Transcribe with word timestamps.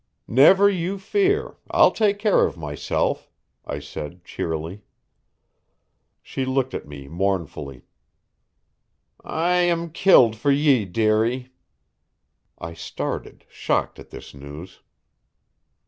"Never 0.27 0.67
you 0.67 0.97
fear. 0.97 1.57
I'll 1.69 1.91
take 1.91 2.17
care 2.17 2.43
of 2.47 2.57
myself," 2.57 3.29
I 3.67 3.77
said 3.77 4.25
cheerily. 4.25 4.81
She 6.23 6.43
looked 6.43 6.73
at 6.73 6.87
me 6.87 7.07
mournfully. 7.07 7.83
"I 9.23 9.53
am 9.57 9.91
killed 9.91 10.35
for 10.35 10.49
ye, 10.49 10.85
dearie." 10.85 11.53
I 12.57 12.73
started, 12.73 13.45
shocked 13.47 13.99
at 13.99 14.09
this 14.09 14.33
news. 14.33 14.81